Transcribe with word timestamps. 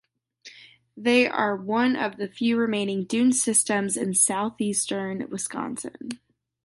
They 0.97 1.27
are 1.27 1.55
one 1.55 1.95
of 1.95 2.17
the 2.17 2.27
few 2.27 2.57
remaining 2.57 3.03
dune 3.03 3.33
systems 3.33 3.95
in 3.95 4.15
Southeastern 4.15 5.29
Wisconsin. 5.29 6.19